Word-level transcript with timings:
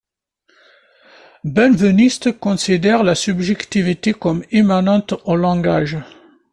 Benveniste 1.43 2.31
considère 2.31 3.03
la 3.03 3.13
subjectivité 3.13 4.13
comme 4.15 4.43
immanente 4.49 5.13
au 5.25 5.35
langage. 5.35 5.99